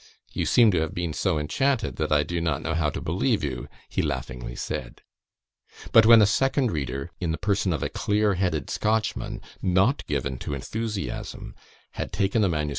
"You 0.33 0.47
seem 0.47 0.71
to 0.71 0.79
have 0.79 0.95
been 0.95 1.13
so 1.13 1.37
enchanted, 1.37 1.97
that 1.97 2.11
I 2.11 2.23
do 2.23 2.41
not 2.41 2.63
know 2.63 2.73
how 2.73 2.89
to 2.89 2.99
believe 2.99 3.43
you," 3.43 3.67
he 3.87 4.01
laughingly 4.01 4.55
said. 4.55 5.01
But 5.91 6.07
when 6.07 6.23
a 6.23 6.25
second 6.25 6.71
reader, 6.71 7.11
in 7.19 7.31
the 7.31 7.37
person 7.37 7.71
of 7.71 7.83
a 7.83 7.89
clear 7.89 8.33
headed 8.33 8.71
Scotchman, 8.71 9.41
not 9.61 10.03
given 10.07 10.39
to 10.39 10.55
enthusiasm, 10.55 11.53
had 11.91 12.11
taken 12.11 12.41
the 12.41 12.49
MS. 12.49 12.69